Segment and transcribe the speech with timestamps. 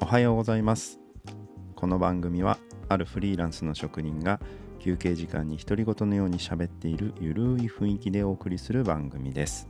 [0.00, 1.00] おはようございます。
[1.74, 2.58] この番組は
[2.88, 4.40] あるフリーランスの職人が
[4.80, 9.68] 休憩時間に独り言のように喋っているゆるい雰囲気でお送りする番組です。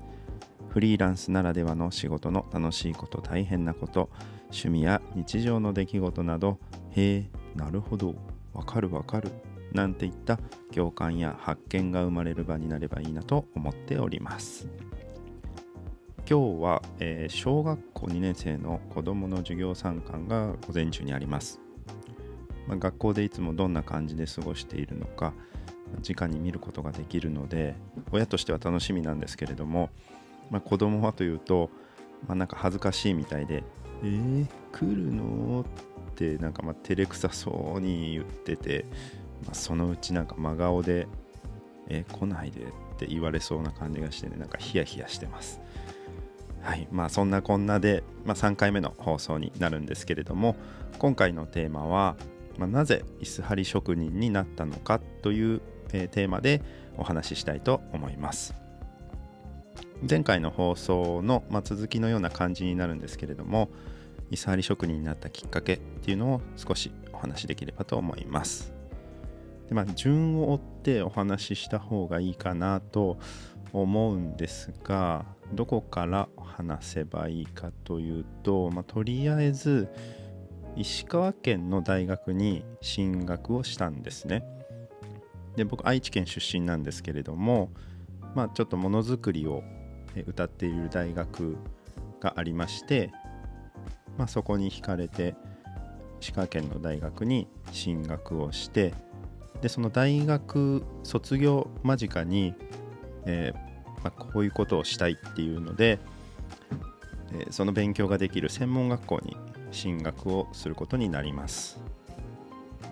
[0.69, 4.11] フリーランスならではの仕事の楽しいこと大変なこと
[4.45, 6.59] 趣味や日常の出来事など
[6.91, 8.15] へえなるほど
[8.53, 9.31] わかるわかる
[9.73, 10.39] なんていった
[10.73, 14.69] 共感や発見が生まれる場になればいいなと思っております。
[16.27, 21.61] 今日は、えー、小学校2年生の子どもの授業参観が午前中にあります
[22.67, 25.33] まあ、学校でいつもどんな感じで過ごしているのか
[26.09, 27.77] 直に見ることができるので
[28.11, 29.91] 親としては楽しみなんですけれども、
[30.51, 31.71] まあ、子供はというと、
[32.27, 33.63] まあ、なんか恥ずかしいみたいで
[34.03, 35.65] 「えー、来るの?」
[36.11, 38.87] ってなんかまあ照れくさそうに言ってて、
[39.45, 41.07] まあ、そのうちなんか真顔で
[41.89, 42.63] 「えー、来ないで」
[42.95, 45.61] って言われそうな感じがしてねなんかヒヤヒヤしてます。
[46.65, 50.57] はいまあ、そんなこんなで、まあ、3回目の放送になるんですけれども
[50.99, 52.17] 今回のテーマは
[52.59, 55.61] まあ、なぜ椅子張り職人になったのかという、
[55.93, 56.63] えー、テーマで
[56.97, 58.55] お話ししたいと思います。
[60.09, 63.71] 前回の放送の、まあ、続きのような感じになるんですけれども
[64.31, 68.73] 椅子張り職人になったきっかけっていうのを少しお話しできればと思います。
[69.69, 73.19] で、まあ、順を追ってお話しした方がいいかなと
[73.73, 79.89] 思うんですがどこから話せばいいかというと、まあ、とりあえず
[80.77, 84.45] 石川県の大学に進学をしたんですね。
[85.57, 87.71] で僕愛知県出身なんですけれども
[88.35, 89.63] まあちょっとものづくりを
[90.27, 91.57] 歌っている大学
[92.21, 93.13] がありまして、
[94.19, 95.37] まあ、そこに惹かれて
[96.21, 98.95] 石川県の大学に進学をして
[99.61, 102.55] でその大学卒業間近に、
[103.27, 103.74] えー、
[104.05, 105.99] まあ、こういうことをしたいっていうので、
[107.33, 109.37] えー、その勉強ができる専門学校に
[109.73, 111.81] 進学をすることになります。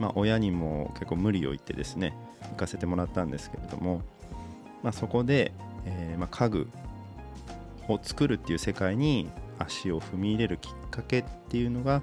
[0.01, 2.17] まあ、親にも結構無理を言ってですね
[2.51, 4.01] 行かせてもらったんですけれども、
[4.83, 5.53] まあ、そこで、
[5.85, 6.69] えー、まあ、家具
[7.89, 9.29] を作るっていう世界に
[9.59, 12.03] 足を踏み入れるきっかけっていうのが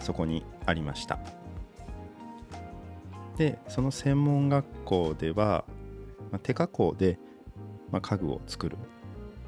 [0.00, 1.18] そこにありました
[3.36, 5.64] でその専門学校では、
[6.32, 7.18] まあ、手加工で、
[7.90, 8.76] まあ、家具を作る、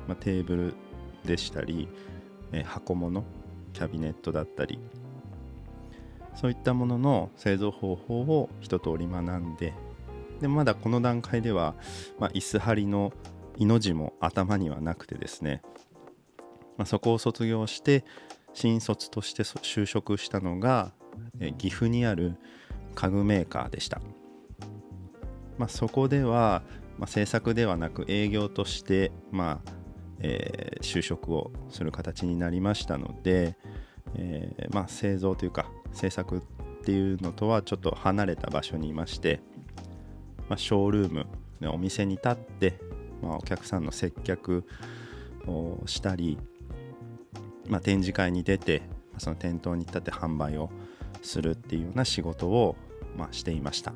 [0.09, 0.75] まあ、テーブル
[1.25, 1.89] でしたり、
[2.53, 3.25] えー、箱物
[3.73, 4.79] キャビネットだったり
[6.35, 9.75] そういったものの製造方法を一通り学んで
[10.41, 11.75] でまだこの段階では、
[12.19, 13.13] まあ、椅子張りの
[13.59, 15.61] いの字も頭にはなくてですね、
[16.79, 18.05] まあ、そこを卒業して
[18.55, 20.93] 新卒として就職したのが
[21.41, 22.37] え岐阜にある
[22.95, 24.01] 家具メーカーでした、
[25.59, 26.63] まあ、そこでは、
[27.01, 29.73] まあ、制作ではなく営業として、まあ、
[30.21, 33.57] えー、就職をする形になりましたので、
[34.17, 36.41] えー、まあ、製造というか制作っ
[36.85, 39.41] ていうのとはちょっと離れた場所にいまして、
[40.51, 41.27] まあ、ショールーム、
[41.73, 42.79] お店に立って、
[43.23, 44.67] まあ、お客さんの接客
[45.47, 46.37] をしたり、
[47.67, 48.83] まあ、展示会に出て
[49.17, 50.71] その店頭に立って販売を
[51.23, 52.77] するっていうような仕事を、
[53.17, 53.95] ま、していました。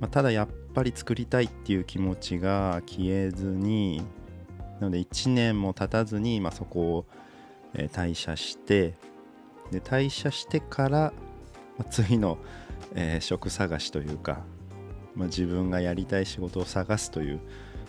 [0.00, 4.02] まあ、ただやっぱり作りたいっていう気持ちが消えずに
[4.80, 7.06] なので1年も経たずに、まあ、そこを、
[7.74, 8.94] え退社して
[9.70, 11.12] で退社してから、
[11.78, 12.38] まあ、次の、
[12.96, 14.40] えー、職探しというか、
[15.14, 17.40] まあ、自分がやりたい仕事を探すという、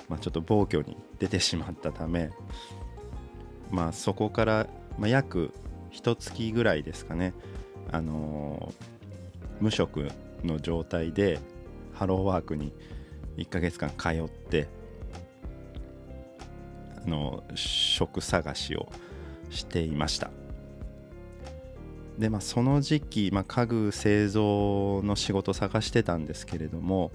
[0.07, 2.29] まあ、ちょっと暴挙に出てしまったため、
[3.71, 4.67] まあ、そこから、
[4.99, 5.51] まあ、約
[5.93, 7.33] 1月ぐらいですかね、
[7.91, 10.09] あのー、無職
[10.43, 11.39] の状態で
[12.01, 12.73] ハローワークに
[13.37, 14.67] 1ヶ月間通って
[17.05, 18.91] あの職探しを
[19.51, 20.31] していました。
[22.17, 27.11] でまあその時期、まあ、家具製造の仕事探してたんですけれども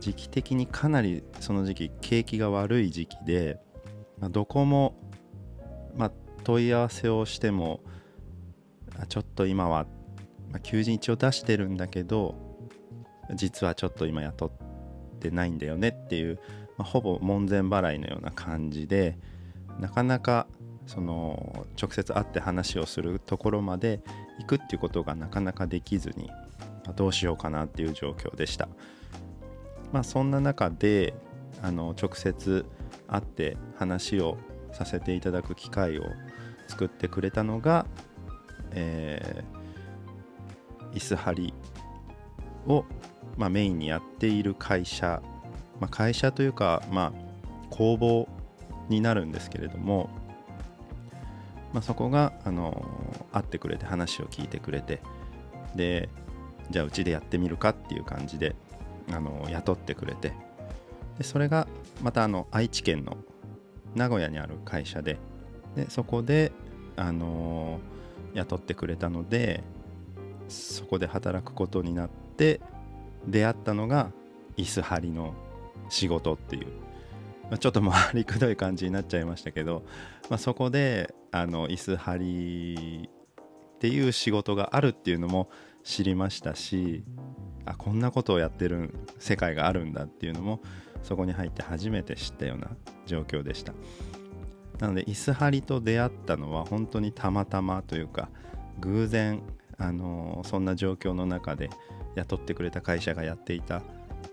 [0.00, 3.60] 時期的にかなりその時期景気が悪い時期で、
[4.18, 4.94] まあ、どこも、
[5.94, 6.12] まあ、
[6.42, 7.80] 問い合わせをしても
[8.98, 9.84] あちょっと今は、
[10.50, 12.51] まあ、求人一応出してるんだけど
[13.34, 14.50] 実はちょっと今雇っ
[15.20, 16.38] てないんだよねっていう、
[16.76, 19.18] まあ、ほぼ門前払いのような感じで
[19.78, 20.46] なかなか
[20.86, 24.00] その直接会って話をするところまで
[24.38, 26.26] 行くっていうことがなかなかできずに、
[26.84, 28.68] まあ、どうしようかなっていう状況でした。
[29.92, 31.14] まあ、そんな中で
[31.62, 32.64] あの直接
[33.06, 34.38] 会って話を
[34.72, 36.04] させていただく機会を
[36.66, 37.86] 作ってくれたのが、
[38.70, 41.54] えー、椅子張り
[42.66, 42.84] を
[43.36, 45.22] まあ、メインにやっている会社、
[45.80, 47.32] まあ、会社というか、まあ、
[47.70, 48.28] 工房
[48.88, 50.10] になるんですけれども、
[51.72, 52.84] まあ、そこがあの
[53.32, 55.00] 会ってくれて話を聞いてくれて
[55.74, 56.08] で
[56.70, 58.54] じゃあうちでやってみるかっていう感じで
[59.10, 60.32] あの雇ってくれて
[61.18, 61.66] でそれが
[62.02, 63.16] またあの愛知県の
[63.94, 65.18] 名古屋にある会社で
[65.74, 66.52] でそこで
[66.96, 67.80] あの
[68.34, 69.62] 雇ってくれたので
[70.48, 72.60] そこで働くことになって
[73.26, 74.10] 出会ったのが
[74.56, 75.34] 椅子張りの
[75.88, 76.66] 仕事っていう。
[77.44, 79.82] まあちょっと回りくどい感じになっちゃいましたけど、
[80.30, 83.10] まあ、そこであの椅子張り
[83.74, 85.50] っていう仕事があるっていうのも
[85.82, 87.02] 知りましたし
[87.66, 90.60] あこんなことをやってる世界があるんだっていうのも
[91.02, 92.70] そこに入って初めて知ったような
[93.06, 93.72] 状況でした。
[94.78, 98.30] なので椅子張りと出会ったのは本当にたまたまというか
[98.80, 99.42] 偶然
[99.82, 101.68] あのそんな状況の中で
[102.14, 103.82] 雇ってくれた会社がやっていた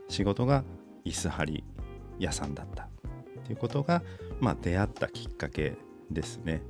[0.08, 0.64] 仕事が
[1.06, 1.64] 椅子張り
[2.20, 2.88] 屋さんだった
[3.46, 4.04] ということが、
[4.40, 5.74] まあ、出会ったきっかけ
[6.12, 6.62] ですね。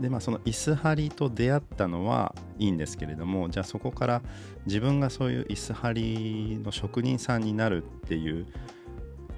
[0.00, 4.22] でまあその椅子張りと出会ったのはいいんですけれどもじゃあそこから
[4.64, 8.46] 自分がそういう椅子張りの職人さんになるっていう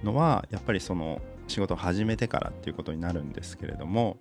[0.05, 4.19] のはやっぱりその仕事を始めてからっていうことになるんですけれども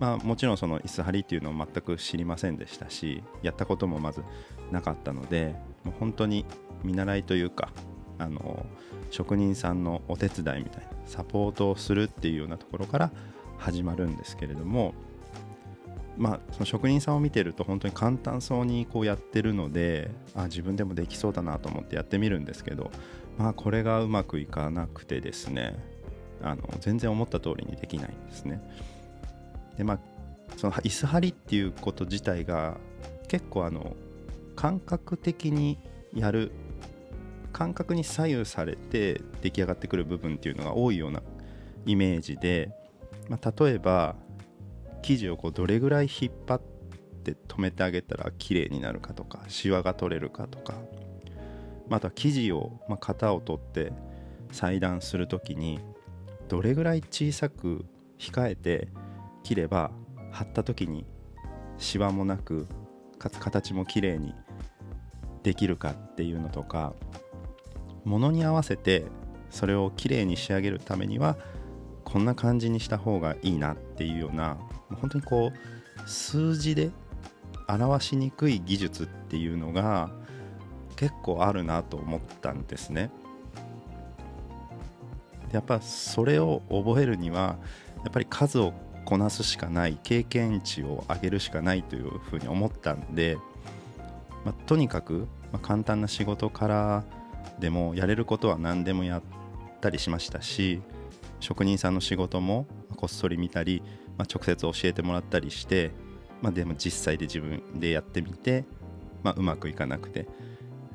[0.00, 4.22] まあもちろんその椅子張りっていうのを全く知りませんでしたしやったこともまず
[4.70, 5.54] なかったので
[5.84, 6.44] もう本当に
[6.84, 7.70] 見習いというか
[8.18, 8.66] あの
[9.10, 13.10] 職人さんのお手伝いみたいなサポートをするっていうようなところから
[13.56, 14.94] 始まるんですけれども
[16.16, 22.90] まあその職人さんを見てると本当に簡単そうにこうやってるのであ自分でもできそうだなと思ってやってみるんですけど
[23.38, 25.78] まあこれがうまくいかなくてですね
[26.42, 28.60] あの全然思った通りにできないんですね。
[29.78, 29.98] でまあ
[30.56, 32.76] その椅子張りっていうこと自体が
[33.28, 33.96] 結構あの
[34.56, 35.78] 感覚的に
[36.12, 36.50] やる
[37.52, 41.22] 感覚に左右されて出来上がってくる部分っていうのが多いような
[41.86, 42.70] イメージで、
[43.28, 44.16] まあ、例えば
[45.02, 46.60] 生地をこうどれぐらい引っ張っ
[47.24, 50.74] て止めてあげたら綺麗になるかとかシワが取れるかとか、
[51.88, 53.92] まあ、あとは生地を、まあ、型を取って
[54.50, 55.78] 裁断する時に
[56.48, 57.84] どれぐらい小さく
[58.18, 58.88] 控えて
[59.42, 59.90] 切れば
[60.30, 61.06] 貼った時に
[61.78, 62.66] シワもなく
[63.18, 64.34] かつ形も綺麗に
[65.42, 66.94] できるかっていうのとか
[68.04, 69.04] ものに合わせて
[69.50, 71.36] それをきれいに仕上げるためには
[72.04, 74.56] こんな感じにした方がいいなっていうような
[75.00, 76.90] 本当にこう数字で
[77.68, 80.10] 表しにくい技術っていうのが
[80.96, 83.10] 結構あるなと思ったんですね。
[85.52, 87.56] やっぱそれを覚えるには
[88.04, 88.72] やっぱり数を
[89.08, 93.38] こなすしかない経験値を上げるしかないというふうに思ったんで、
[94.44, 97.04] まあ、とにかく、ま簡単な仕事から
[97.58, 99.22] でもやれることは何でもやっ
[99.80, 100.82] たりしましたし
[101.40, 102.66] 職人さんの仕事も
[102.96, 103.82] こっそり見たり、
[104.18, 105.90] まあ、直接教えてもらったりして、
[106.42, 108.66] まあ、でも実際で自分でやってみて、
[109.22, 110.28] まあ、うまくいかなくて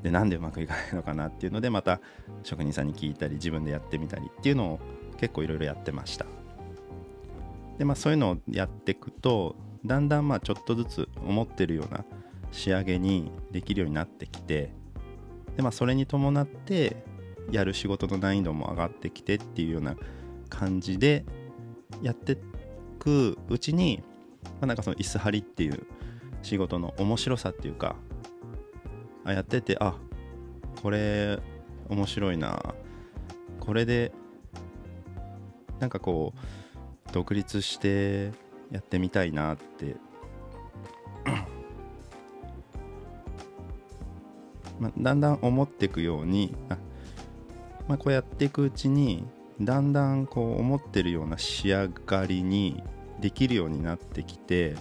[0.03, 1.99] でなんでうまくいかないのかなっていうのでまた
[2.43, 4.79] 職人さんに聞いたり自分でやってみたりっていうのを
[5.19, 6.27] 結構いろいろやってました。
[7.77, 9.55] でまあそういうのをやっていくと
[9.85, 12.05] だんだんまあちょっとずつ思ってるような
[12.51, 14.73] 仕上げにできるようになってきて
[15.55, 16.97] でまあそれに伴って
[17.51, 19.95] やる仕事の難易度も上がってきてっていうような
[20.49, 21.25] 感じで
[22.01, 22.37] やってい
[22.99, 24.01] くうちに、
[24.43, 25.85] まあ、なんかその椅子張りっていう
[26.41, 27.95] 仕事の面白さっていうか
[29.25, 29.95] あやっててあ
[30.81, 31.39] これ
[31.89, 32.75] 面白いな
[33.59, 34.11] これで
[35.79, 36.39] なんかこう
[37.11, 38.31] 独立して
[38.71, 39.95] やってみたいなって。
[44.79, 46.77] まあ、だんだん思っていくようにあ、
[47.87, 49.25] まあ、こうやっていくうちに
[49.61, 52.83] だんだんこう思ってるような仕上がりに
[53.19, 54.75] できるようになってきて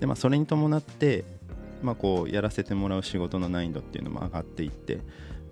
[0.00, 1.24] で、まあ、それに伴って、
[1.82, 5.00] まあ、こうやらせてもらう仕事の難易度っていうのも上がっていって、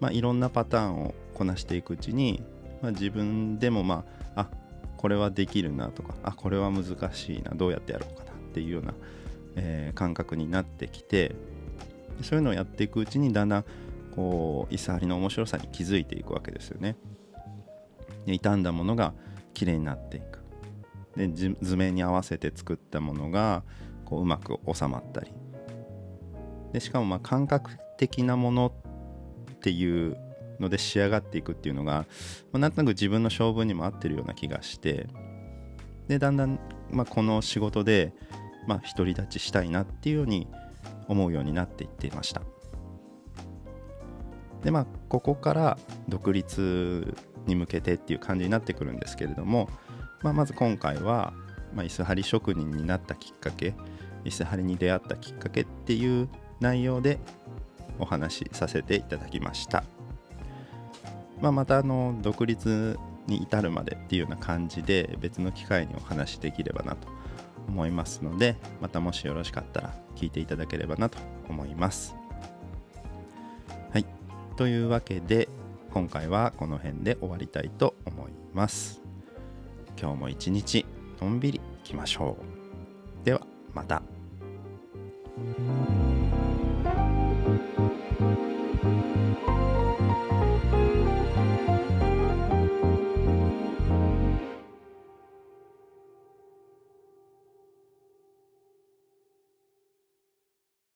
[0.00, 2.42] まあ、いろんなパターンをこなしていくうちに、
[2.82, 4.04] まあ、自分でもま
[4.34, 4.61] ああ
[5.02, 8.94] これはできるなとかあこれは難しいなどうやってやろうかなっていうような、
[9.56, 11.34] えー、感覚になってきて
[12.22, 13.64] そういうのをやっていくうちにだんだん
[14.14, 16.96] こうイサハリの面白さに気づいていくわけですよね。
[18.26, 19.12] で傷んだものが
[19.54, 20.38] 綺麗になっていく。
[21.16, 21.28] で
[21.60, 23.64] 図面に合わせて作ったものが
[24.04, 25.32] こううまく収まったり
[26.72, 28.72] でしかもまあ感覚的なもの
[29.52, 30.16] っていう
[30.60, 32.06] ので仕上がっていくっていうのが、
[32.52, 35.06] まあ、なんとなく自分の性分にも合ってるような気がして
[36.08, 36.58] でだんだん、
[36.90, 38.12] まあ、この仕事で、
[38.66, 40.48] まあ、独り立ちしたいなっていうように
[41.08, 42.42] 思うようになっていっていました。
[44.62, 45.78] でまあここから
[46.08, 47.16] 独立
[47.46, 49.68] に向けてっていう感じになってくるんですけれども
[50.22, 51.32] まあ、まず今回は、
[51.74, 53.74] まあ、椅子張り職人になったきっかけ
[54.24, 56.28] 椅子張りに出会ったきっかけっていう
[56.60, 57.18] 内容で
[57.98, 59.84] お話しさせていただきました、
[61.42, 62.96] まあ、またあの独立
[63.26, 67.08] に至るまでっていうような感じで別の機会にお話しできればなと
[67.68, 71.18] 思いますのでまたもしよろしかったら聞いていただければなと
[71.48, 72.14] 思います。
[73.92, 74.06] はい。
[74.56, 75.48] というわけで
[75.92, 79.02] 今回はこの辺で終わりたいと思います。
[80.00, 80.86] 今日も一日
[81.20, 82.36] のんびりいきましょ
[83.22, 83.24] う。
[83.24, 83.42] では
[83.74, 84.02] また。